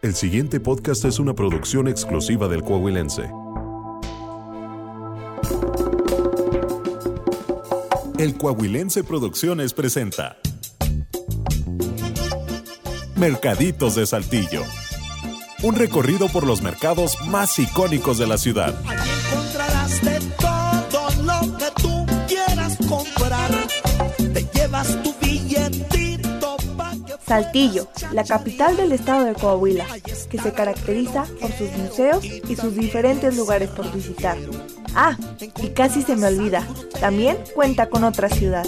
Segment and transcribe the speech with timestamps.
[0.00, 3.32] El siguiente podcast es una producción exclusiva del Coahuilense.
[8.16, 10.36] El Coahuilense Producciones presenta
[13.16, 14.62] Mercaditos de Saltillo.
[15.64, 18.80] Un recorrido por los mercados más icónicos de la ciudad.
[27.28, 29.84] Saltillo, la capital del estado de Coahuila,
[30.30, 34.38] que se caracteriza por sus museos y sus diferentes lugares por visitar.
[34.94, 35.14] Ah,
[35.62, 36.66] y casi se me olvida,
[37.00, 38.66] también cuenta con otra ciudad.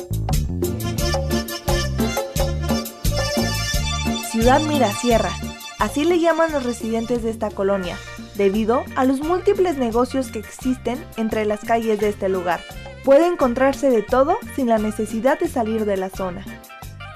[4.30, 5.32] Ciudad Mirasierra,
[5.78, 7.96] así le llaman los residentes de esta colonia,
[8.36, 12.60] debido a los múltiples negocios que existen entre las calles de este lugar.
[13.06, 16.44] Puede encontrarse de todo sin la necesidad de salir de la zona.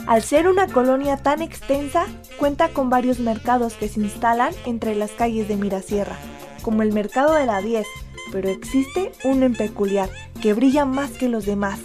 [0.06, 2.04] Al ser una colonia tan extensa,
[2.38, 6.18] cuenta con varios mercados que se instalan entre las calles de Mirasierra,
[6.60, 7.86] como el mercado de la 10,
[8.30, 10.10] pero existe uno en peculiar,
[10.42, 11.80] que brilla más que los demás,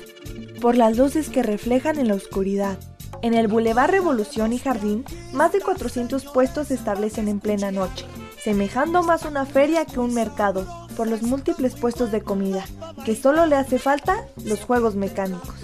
[0.59, 2.77] por las luces que reflejan en la oscuridad.
[3.21, 8.05] En el Boulevard Revolución y Jardín, más de 400 puestos se establecen en plena noche,
[8.43, 12.65] semejando más una feria que un mercado, por los múltiples puestos de comida,
[13.05, 15.55] que solo le hace falta los juegos mecánicos.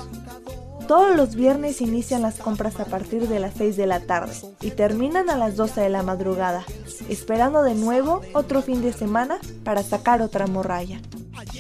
[0.87, 4.69] Todos los viernes inician las compras a partir de las 6 de la tarde y
[4.69, 6.63] terminan a las 12 de la madrugada,
[7.09, 11.01] esperando de nuevo otro fin de semana para sacar otra morralla.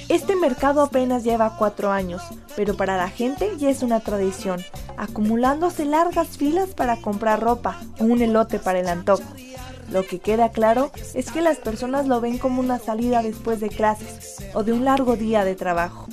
[0.09, 2.21] Este mercado apenas lleva 4 años,
[2.55, 4.61] pero para la gente ya es una tradición,
[4.95, 9.23] acumulándose largas filas para comprar ropa o un elote para el antojo.
[9.91, 13.69] Lo que queda claro es que las personas lo ven como una salida después de
[13.69, 16.07] clases o de un largo día de trabajo.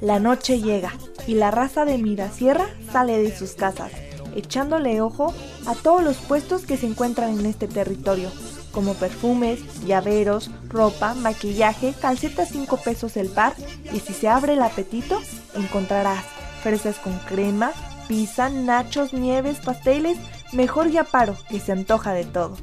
[0.00, 0.92] La noche llega
[1.30, 3.92] y la raza de Mirasierra sale de sus casas,
[4.34, 5.32] echándole ojo
[5.64, 8.32] a todos los puestos que se encuentran en este territorio,
[8.72, 13.54] como perfumes, llaveros, ropa, maquillaje, calcetas 5 pesos el par
[13.92, 15.20] y si se abre el apetito
[15.54, 16.24] encontrarás
[16.64, 17.70] fresas con crema,
[18.08, 20.18] pizza, nachos, nieves, pasteles,
[20.52, 22.56] mejor ya paro que se antoja de todo.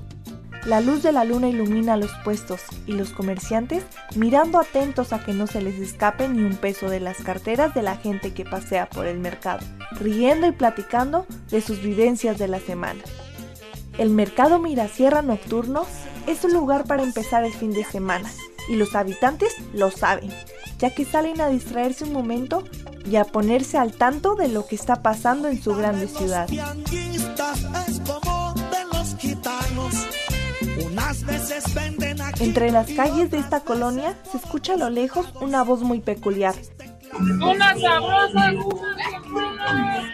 [0.65, 3.83] La luz de la luna ilumina los puestos y los comerciantes
[4.15, 7.81] mirando atentos a que no se les escape ni un peso de las carteras de
[7.81, 9.65] la gente que pasea por el mercado,
[9.99, 13.01] riendo y platicando de sus vivencias de la semana.
[13.97, 15.85] El mercado Mirasierra Nocturno
[16.27, 18.29] es un lugar para empezar el fin de semana
[18.67, 20.29] y los habitantes lo saben,
[20.77, 22.63] ya que salen a distraerse un momento
[23.09, 26.47] y a ponerse al tanto de lo que está pasando en su grande ciudad.
[32.39, 36.53] Entre las calles de esta colonia se escucha a lo lejos una voz muy peculiar.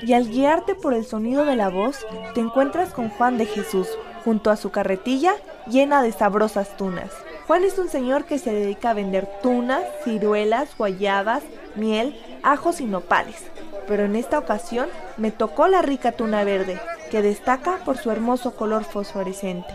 [0.03, 3.89] Y al guiarte por el sonido de la voz, te encuentras con Juan de Jesús,
[4.23, 5.33] junto a su carretilla
[5.67, 7.11] llena de sabrosas tunas.
[7.45, 11.43] Juan es un señor que se dedica a vender tunas, ciruelas, guayabas,
[11.75, 13.43] miel, ajos y nopales.
[13.85, 16.79] Pero en esta ocasión me tocó la rica tuna verde,
[17.11, 19.73] que destaca por su hermoso color fosforescente.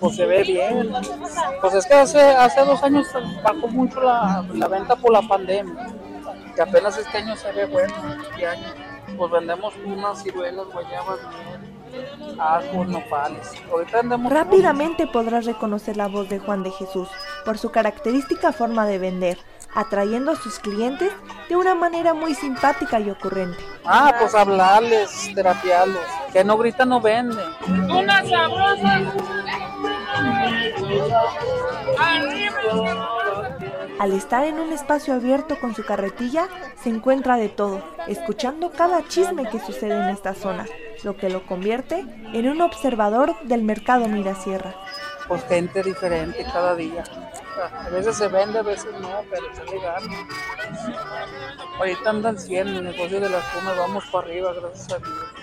[0.00, 0.92] Pues se ve bien.
[1.60, 3.06] Pues es que hace, hace dos años
[3.42, 5.86] bajó mucho la, la venta por la pandemia.
[6.54, 8.66] Que apenas este año se ve bueno, este año.
[9.16, 11.18] Pues vendemos unas ciruelas, guayabas,
[11.90, 13.52] miel, ajos, nopales.
[13.70, 17.08] Ahorita vendemos Rápidamente podrás reconocer la voz de Juan de Jesús
[17.44, 19.38] por su característica forma de vender,
[19.74, 21.10] atrayendo a sus clientes
[21.48, 23.58] de una manera muy simpática y ocurrente.
[23.84, 26.02] Ah, pues hablarles, terapiarlos.
[26.32, 27.42] Que no grita, no vende.
[33.98, 36.48] Al estar en un espacio abierto con su carretilla,
[36.80, 40.66] se encuentra de todo, escuchando cada chisme que sucede en esta zona,
[41.02, 44.74] lo que lo convierte en un observador del mercado Mirasierra.
[45.26, 47.02] Pues gente diferente cada día.
[47.86, 50.28] A veces se vende, a veces no, pero se le gana.
[51.78, 55.37] Ahorita andan 100 el negocio de las tunas, vamos para arriba, gracias a Dios.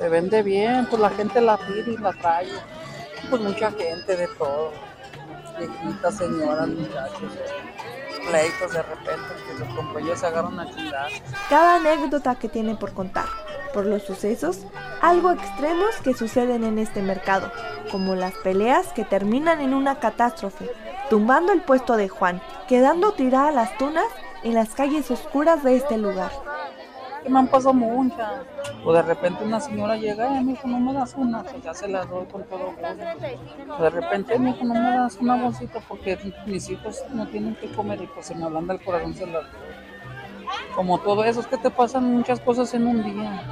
[0.00, 2.48] Se vende bien, pues la gente la pide y la trae.
[3.28, 4.72] Pues mucha gente de todo.
[5.58, 7.32] Viejitas, señoras, muchachos.
[8.26, 11.10] Pleitos de repente, que los compañeros se agarran a chingar.
[11.50, 13.26] Cada anécdota que tiene por contar,
[13.74, 14.60] por los sucesos,
[15.02, 17.52] algo extremos que suceden en este mercado,
[17.90, 20.70] como las peleas que terminan en una catástrofe,
[21.10, 24.06] tumbando el puesto de Juan, quedando tiradas las tunas
[24.44, 26.30] en las calles oscuras de este lugar.
[27.22, 28.44] Que me han pasado muchas.
[28.84, 31.74] O de repente una señora llega, y me dijo, no me das una, pues ya
[31.74, 33.74] se la doy con todo gusto.
[33.78, 37.54] O de repente me dijo, no me das una bolsita porque mis hijos no tienen
[37.56, 39.70] que comer y pues se me ablanda el corazón, se las doy.
[40.74, 43.42] Como todo eso, es que te pasan muchas cosas en un día.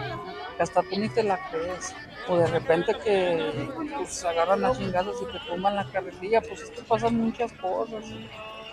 [0.58, 1.94] hasta tú ni te la crees.
[2.28, 6.70] O de repente que pues agarran las chingadas y te toman la carretilla, pues es
[6.70, 8.04] que pasan muchas cosas.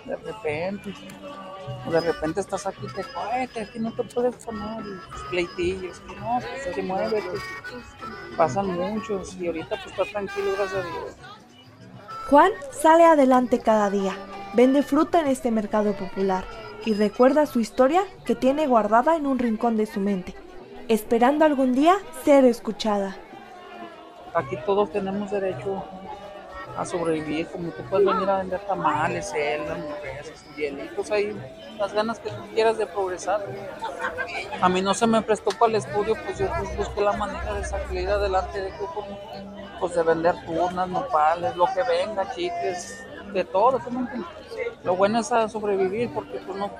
[0.06, 0.94] De repente.
[1.86, 3.02] O de repente estás aquí, te
[3.52, 7.22] que aquí no te puedes poner y pleitillos, que no, pues se mueve,
[8.36, 11.16] pasan muchos y ahorita pues está tranquilo, gracias a Dios.
[12.30, 14.12] Juan sale adelante cada día,
[14.54, 16.44] vende fruta en este mercado popular
[16.84, 20.34] y recuerda su historia que tiene guardada en un rincón de su mente,
[20.88, 23.16] esperando algún día ser escuchada.
[24.34, 25.84] Aquí todos tenemos derecho
[26.76, 31.36] a sobrevivir, como tú puedes venir a vender tamales, celas, hamburguesas, hielitos, ahí
[31.78, 33.44] las ganas que tú quieras de progresar.
[34.60, 37.54] A mí no se me prestó para el estudio, pues yo pues busqué la manera
[37.54, 39.06] de salir adelante de grupo,
[39.80, 43.80] pues de vender turnas, nopales, lo que venga, chicles, de todo,
[44.84, 46.70] Lo bueno es a sobrevivir porque pues no,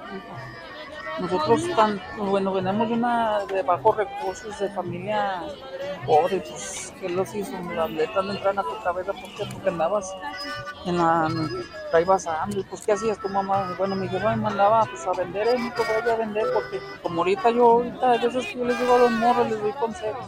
[1.20, 5.42] nosotros tan, bueno, venimos de una de bajos recursos, de familia
[6.04, 7.52] pobre, pues, ¿qué los hizo?
[7.74, 10.14] Las letras no entran a tu cabeza porque, porque andabas
[10.84, 11.28] en la,
[11.90, 13.74] traibas hambre, pues, ¿qué hacías tu mamá?
[13.78, 17.64] Bueno, mi jefa me mandaba, pues, a vender, voy a vender, porque como ahorita yo,
[17.64, 20.26] ahorita, a veces yo les digo a los morros, les doy consejos,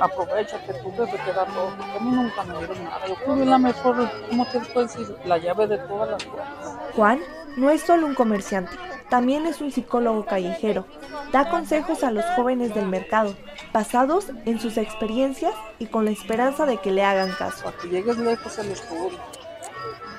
[0.00, 3.58] aprovecha que tú jefe te todo, a mí nunca me dieron nada, yo fui la
[3.58, 5.16] mejor, ¿cómo te puedes decir?
[5.24, 6.76] La llave de todas las cosas.
[6.96, 7.20] Juan
[7.56, 8.76] no es solo un comerciante,
[9.08, 10.86] también es un psicólogo callejero.
[11.32, 13.34] Da consejos a los jóvenes del mercado,
[13.72, 17.64] basados en sus experiencias y con la esperanza de que le hagan caso.
[17.64, 19.18] Para que llegues lejos el estudio.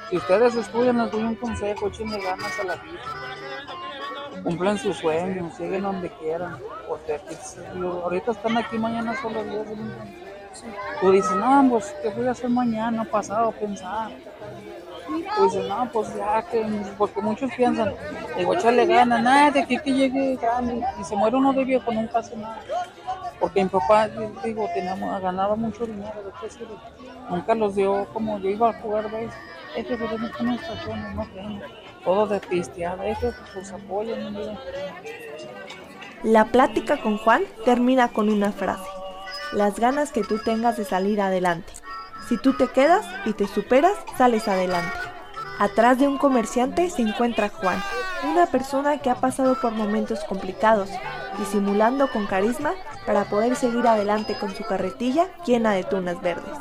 [0.09, 4.43] Si ustedes estudian, les doy un consejo, échenle ganas a la vida.
[4.43, 6.59] Cumplan sus sueños, lleguen donde quieran.
[6.87, 7.19] Porque
[8.03, 9.75] ahorita están aquí, mañana son los días de
[11.01, 14.11] Tú dices, no, pues, ¿qué voy a hacer mañana, pasado, pensar?
[15.37, 16.65] Pues no, pues ya que,
[16.97, 17.93] porque muchos piensan,
[18.37, 20.37] digo, echarle ganas, nada, de aquí que llegue
[20.99, 22.59] y se muere uno de viejo, nunca hace nada.
[23.39, 24.07] Porque mi papá,
[24.43, 26.31] digo, teníamos, ganaba mucho dinero, de
[27.29, 29.31] nunca los dio como yo iba a jugar, ¿ves?
[29.75, 31.65] Este pues no tiene estaciones, no tengo.
[32.03, 34.57] Todo de pisteada, este pues apoyan.
[36.23, 38.87] La plática con Juan termina con una frase.
[39.53, 41.73] Las ganas que tú tengas de salir adelante.
[42.27, 44.97] Si tú te quedas y te superas, sales adelante.
[45.57, 47.81] Atrás de un comerciante se encuentra Juan,
[48.29, 50.89] una persona que ha pasado por momentos complicados,
[51.39, 52.73] disimulando con carisma
[53.05, 56.53] para poder seguir adelante con su carretilla llena de tunas verdes.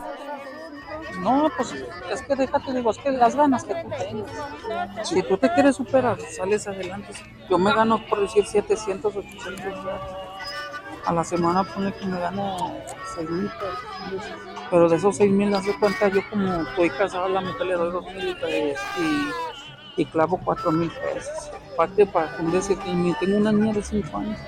[1.21, 1.75] No, pues
[2.13, 5.09] es que déjate, digo, es que las ganas que tú tengas.
[5.09, 7.13] Si tú te quieres superar, sales adelante.
[7.51, 9.75] Yo me gano, por decir, 700, 800
[11.07, 12.73] A la semana pone que me gano
[13.15, 13.51] 6 mil
[14.71, 17.93] pero de esos 6 mil, hace cuenta, yo como estoy casado, la mujer le doy
[17.93, 18.37] 2 mil
[18.99, 21.51] y, y clavo 4 mil pesos.
[21.73, 24.41] Aparte, para decir que tengo una niña de 5 años,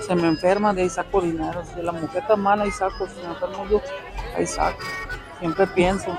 [0.00, 1.62] se me enferma, de ahí saco dinero.
[1.64, 3.06] Si la mujer está mala, ahí saco.
[3.06, 3.80] Si me enfermo yo,
[4.36, 4.80] ahí saco.
[5.38, 6.16] Siempre pienso.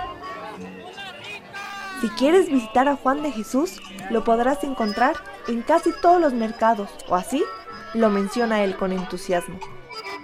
[1.99, 5.15] Si quieres visitar a Juan de Jesús, lo podrás encontrar
[5.47, 7.43] en casi todos los mercados, o así
[7.93, 9.59] lo menciona él con entusiasmo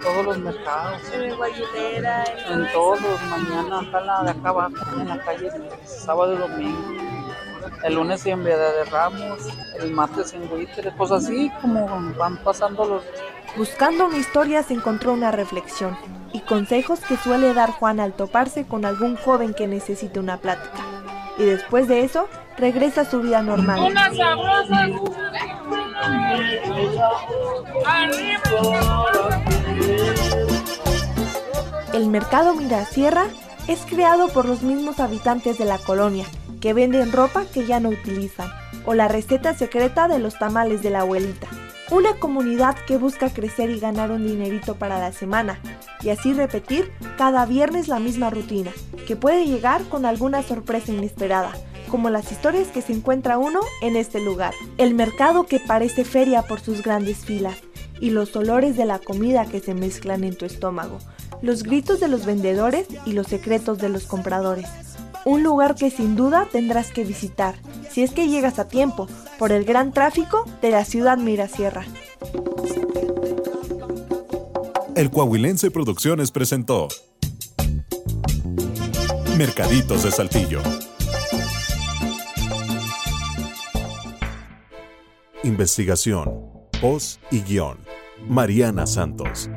[0.00, 1.00] todos los mercados.
[1.12, 3.00] En todos,
[3.30, 5.50] mañana acá la de acá abajo, en la calle,
[5.84, 6.78] sábado y domingo.
[7.84, 9.48] El lunes en Veda de Ramos,
[9.78, 11.86] el martes en Huitre, pues así como
[12.18, 13.04] van pasando los...
[13.56, 15.96] Buscando una historia se encontró una reflexión
[16.32, 20.84] y consejos que suele dar Juan al toparse con algún joven que necesite una plática.
[21.38, 23.80] Y después de eso, regresa a su vida normal.
[23.80, 24.86] ¡Una sabrosa!
[32.00, 33.26] El mercado Mirasierra
[33.68, 36.24] es creado por los mismos habitantes de la colonia,
[36.58, 38.48] que venden ropa que ya no utilizan,
[38.86, 41.46] o la receta secreta de los tamales de la abuelita.
[41.90, 45.60] Una comunidad que busca crecer y ganar un dinerito para la semana,
[46.00, 48.70] y así repetir cada viernes la misma rutina,
[49.06, 51.52] que puede llegar con alguna sorpresa inesperada,
[51.90, 54.54] como las historias que se encuentra uno en este lugar.
[54.78, 57.58] El mercado que parece feria por sus grandes filas,
[58.00, 60.98] y los olores de la comida que se mezclan en tu estómago,
[61.42, 64.66] los gritos de los vendedores y los secretos de los compradores.
[65.24, 67.56] Un lugar que sin duda tendrás que visitar,
[67.90, 71.84] si es que llegas a tiempo, por el gran tráfico de la ciudad Mirasierra.
[74.96, 76.88] El Coahuilense Producciones presentó
[79.36, 80.60] Mercaditos de Saltillo.
[85.42, 86.50] Investigación,
[86.82, 87.78] voz y guion.
[88.28, 89.48] Mariana Santos.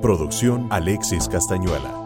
[0.00, 1.99] Producción Alexis Castañuela.